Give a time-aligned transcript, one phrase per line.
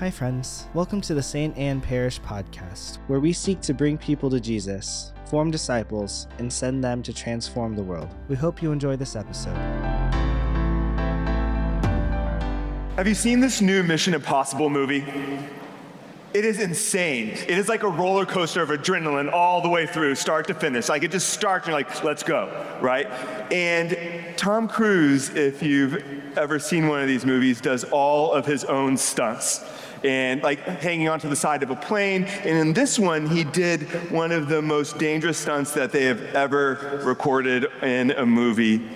[0.00, 0.66] Hi, friends.
[0.72, 1.54] Welcome to the St.
[1.58, 6.82] Anne Parish podcast, where we seek to bring people to Jesus, form disciples, and send
[6.82, 8.08] them to transform the world.
[8.26, 9.54] We hope you enjoy this episode.
[12.96, 15.04] Have you seen this new Mission Impossible movie?
[16.32, 17.28] It is insane.
[17.28, 20.88] It is like a roller coaster of adrenaline all the way through, start to finish.
[20.88, 23.06] Like it just starts, and you're like, let's go, right?
[23.52, 23.98] And
[24.38, 28.96] Tom Cruise, if you've ever seen one of these movies, does all of his own
[28.96, 29.62] stunts
[30.04, 32.24] and like hanging onto the side of a plane.
[32.24, 36.22] And in this one, he did one of the most dangerous stunts that they have
[36.34, 38.88] ever recorded in a movie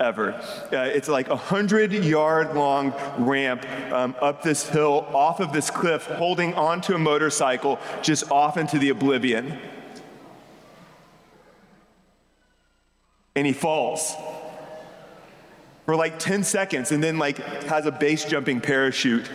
[0.00, 0.32] ever.
[0.72, 5.70] Uh, it's like a hundred yard long ramp um, up this hill, off of this
[5.70, 9.58] cliff, holding onto a motorcycle, just off into the oblivion.
[13.34, 14.14] And he falls
[15.84, 19.30] for like 10 seconds and then like has a base jumping parachute.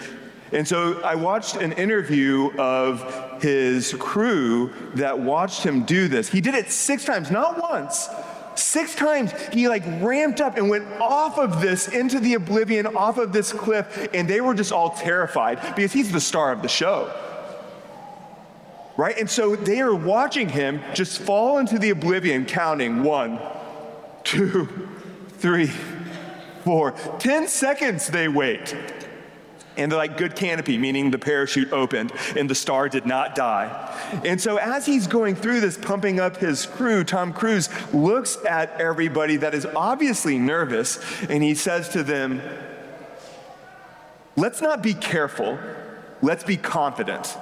[0.52, 6.28] And so I watched an interview of his crew that watched him do this.
[6.28, 8.10] He did it six times, not once,
[8.56, 13.18] Six times he like ramped up and went off of this into the oblivion, off
[13.18, 16.68] of this cliff, and they were just all terrified because he's the star of the
[16.68, 17.12] show.
[18.98, 19.18] Right?
[19.18, 23.40] And so they are watching him just fall into the oblivion, counting one,
[24.24, 24.68] two,
[25.38, 25.68] three,
[26.64, 26.92] four.
[27.20, 28.76] Ten seconds they wait.
[29.78, 34.22] And they're like, good canopy, meaning the parachute opened and the star did not die.
[34.26, 38.82] And so, as he's going through this, pumping up his crew, Tom Cruise looks at
[38.82, 42.42] everybody that is obviously nervous and he says to them,
[44.36, 45.60] Let's not be careful,
[46.22, 47.38] let's be confident.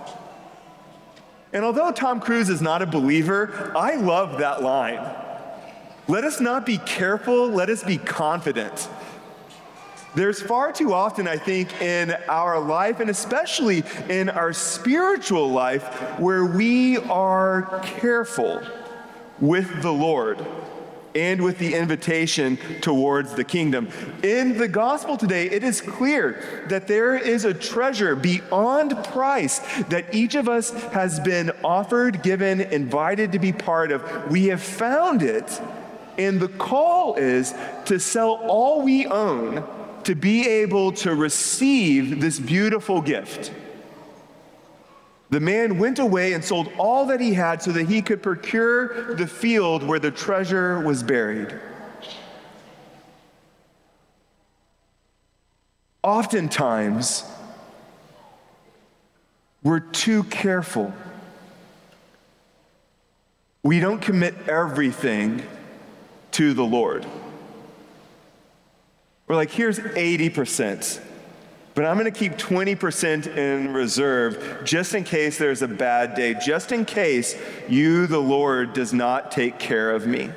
[1.53, 4.99] And although Tom Cruise is not a believer, I love that line.
[6.07, 8.89] Let us not be careful, let us be confident.
[10.15, 15.83] There's far too often, I think, in our life, and especially in our spiritual life,
[16.19, 18.61] where we are careful
[19.39, 20.43] with the Lord
[21.15, 23.89] and with the invitation towards the kingdom.
[24.23, 30.13] In the gospel today, it is clear that there is a treasure beyond price that
[30.13, 34.31] each of us has been offered, given, invited to be part of.
[34.31, 35.61] We have found it,
[36.17, 37.53] and the call is
[37.85, 39.63] to sell all we own
[40.03, 43.51] to be able to receive this beautiful gift.
[45.29, 49.13] The man went away and sold all that he had so that he could procure
[49.13, 51.59] the field where the treasure was buried.
[56.01, 57.23] Oftentimes,
[59.61, 60.93] we're too careful.
[63.61, 65.43] We don't commit everything
[66.31, 67.05] to the Lord.
[69.29, 70.99] We're like, here's 80%,
[71.75, 76.33] but I'm going to keep 20% in reserve just in case there's a bad day,
[76.33, 80.31] just in case you, the Lord, does not take care of me.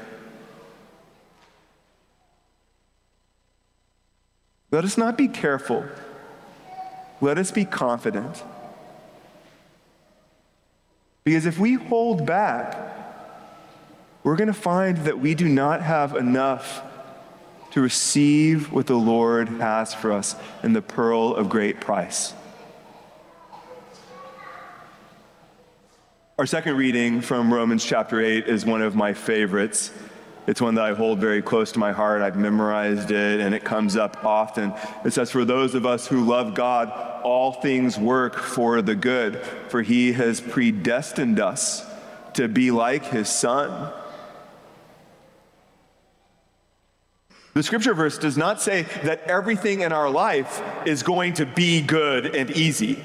[4.70, 5.86] Let us not be careful.
[7.22, 8.44] Let us be confident.
[11.24, 12.76] Because if we hold back,
[14.22, 16.82] we're going to find that we do not have enough
[17.72, 22.34] to receive what the Lord has for us in the pearl of great price.
[26.38, 29.90] Our second reading from Romans chapter 8 is one of my favorites.
[30.46, 32.20] It's one that I hold very close to my heart.
[32.20, 34.74] I've memorized it and it comes up often.
[35.04, 36.90] It says, For those of us who love God,
[37.22, 39.38] all things work for the good,
[39.68, 41.86] for he has predestined us
[42.34, 43.92] to be like his son
[47.54, 51.82] The scripture verse does not say that everything in our life is going to be
[51.82, 53.04] good and easy.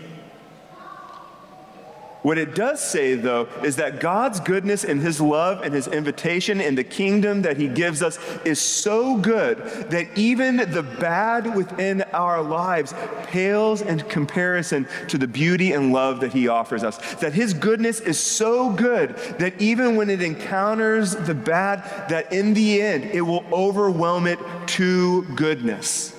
[2.28, 6.60] What it does say, though, is that God's goodness and His love and His invitation
[6.60, 9.60] and the kingdom that He gives us is so good
[9.92, 12.94] that even the bad within our lives
[13.28, 16.98] pales in comparison to the beauty and love that He offers us.
[17.16, 22.54] That His goodness is so good that even when it encounters the bad, that in
[22.54, 24.40] the end it will overwhelm it
[24.76, 26.17] to goodness.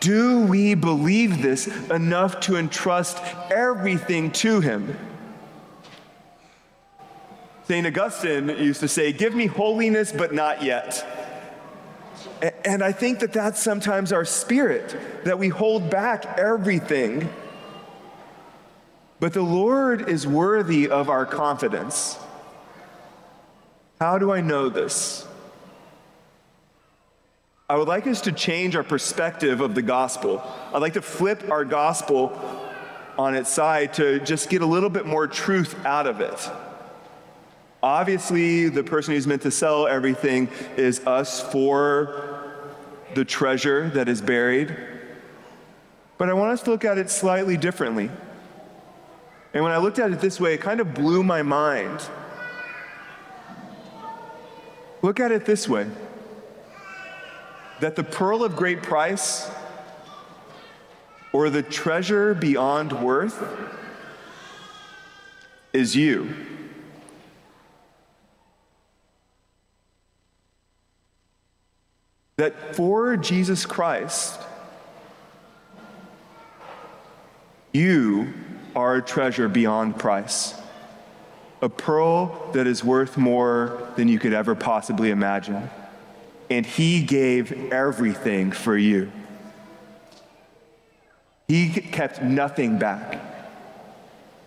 [0.00, 3.18] Do we believe this enough to entrust
[3.50, 4.96] everything to Him?
[7.68, 7.86] St.
[7.86, 11.06] Augustine used to say, Give me holiness, but not yet.
[12.64, 17.28] And I think that that's sometimes our spirit, that we hold back everything.
[19.20, 22.18] But the Lord is worthy of our confidence.
[24.00, 25.27] How do I know this?
[27.70, 30.42] I would like us to change our perspective of the gospel.
[30.72, 32.32] I'd like to flip our gospel
[33.18, 36.50] on its side to just get a little bit more truth out of it.
[37.82, 40.48] Obviously, the person who's meant to sell everything
[40.78, 42.54] is us for
[43.14, 44.74] the treasure that is buried.
[46.16, 48.10] But I want us to look at it slightly differently.
[49.52, 52.00] And when I looked at it this way, it kind of blew my mind.
[55.02, 55.86] Look at it this way
[57.80, 59.50] that the pearl of great price
[61.32, 63.44] or the treasure beyond worth
[65.72, 66.34] is you.
[72.36, 74.40] That for Jesus Christ,
[77.72, 78.32] you
[78.74, 80.54] are a treasure beyond price,
[81.60, 85.68] a pearl that is worth more than you could ever possibly imagine
[86.50, 89.10] and he gave everything for you.
[91.48, 93.20] He kept nothing back.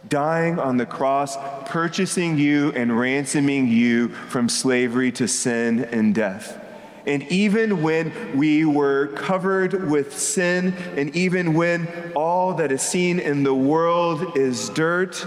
[0.08, 6.60] Dying on the cross, purchasing you and ransoming you from slavery to sin and death.
[7.06, 13.20] And even when we were covered with sin, and even when all that is seen
[13.20, 15.26] in the world is dirt,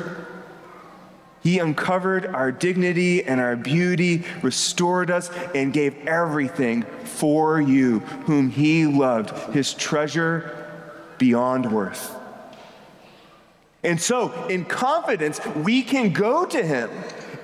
[1.45, 8.49] he uncovered our dignity and our beauty, restored us, and gave everything for you, whom
[8.49, 10.67] He loved, His treasure
[11.19, 12.17] beyond worth.
[13.83, 16.89] And so, in confidence, we can go to Him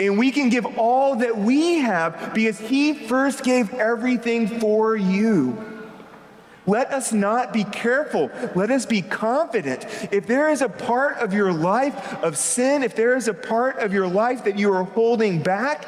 [0.00, 5.58] and we can give all that we have because He first gave everything for you.
[6.70, 8.30] Let us not be careful.
[8.54, 9.86] Let us be confident.
[10.12, 13.80] If there is a part of your life of sin, if there is a part
[13.80, 15.84] of your life that you are holding back,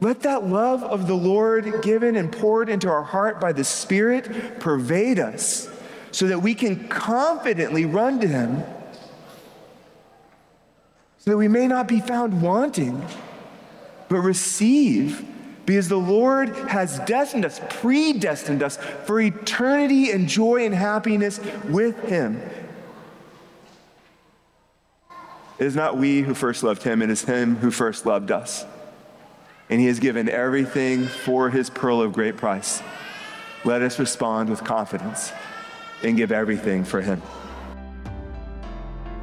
[0.00, 4.58] let that love of the Lord given and poured into our heart by the Spirit
[4.58, 5.68] pervade us
[6.10, 8.62] so that we can confidently run to Him,
[11.18, 13.04] so that we may not be found wanting,
[14.08, 15.28] but receive
[15.68, 21.38] because the Lord has destined us, predestined us for eternity and joy and happiness
[21.68, 22.40] with Him.
[25.58, 28.64] It is not we who first loved Him, it is Him who first loved us.
[29.68, 32.82] And He has given everything for His pearl of great price.
[33.62, 35.32] Let us respond with confidence
[36.02, 37.20] and give everything for Him.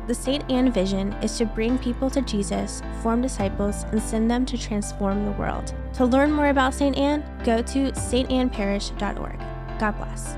[0.08, 0.50] The St.
[0.52, 5.26] Anne vision is to bring people to Jesus, form disciples, and send them to transform
[5.26, 5.74] the world.
[5.94, 6.96] To learn more about St.
[6.96, 9.40] Anne, go to stanneparish.org.
[9.80, 10.38] God bless.